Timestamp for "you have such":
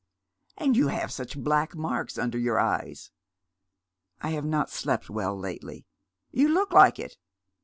0.75-1.37